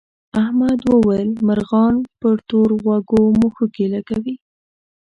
[0.41, 4.35] احمد وویل مرغان پر تور غوږو مښوکې لکوي.